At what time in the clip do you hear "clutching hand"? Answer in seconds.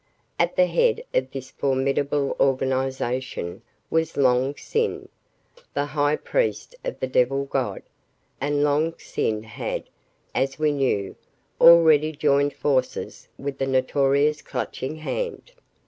14.41-15.51